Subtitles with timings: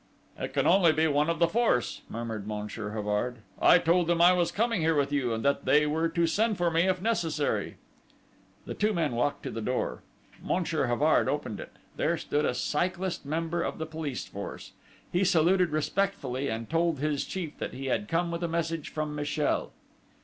[0.35, 3.35] "It can only be one of the force," murmured Monsieur Havard.
[3.61, 6.57] "I told them I was coming here with you, and that they were to send
[6.57, 7.75] for me if necessary."
[8.65, 10.01] The two men walked to the door.
[10.43, 11.73] Monsieur Havard opened it.
[11.97, 14.71] There stood a cyclist member of the police force.
[15.11, 19.13] He saluted respectfully, and told his chief that he had come with a message from
[19.13, 19.71] Michel.